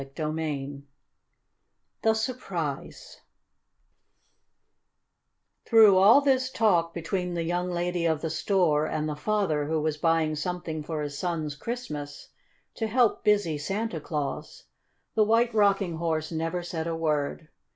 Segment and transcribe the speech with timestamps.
[0.03, 0.81] CHAPTER IV
[2.01, 3.17] THE SURPRISE
[5.67, 9.79] Through all this talk between the young lady of the store and the father who
[9.79, 12.29] was buying something for his son's Christmas,
[12.73, 14.63] to help busy Santa Claus,
[15.13, 17.49] the White Rocking Horse never said a word.